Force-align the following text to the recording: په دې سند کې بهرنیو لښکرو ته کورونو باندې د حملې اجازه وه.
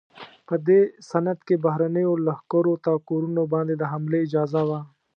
په 0.47 0.55
دې 0.67 0.79
سند 1.09 1.39
کې 1.47 1.55
بهرنیو 1.65 2.13
لښکرو 2.25 2.75
ته 2.83 2.91
کورونو 3.07 3.43
باندې 3.53 3.73
د 3.77 3.83
حملې 3.91 4.19
اجازه 4.25 4.61
وه. 4.69 4.79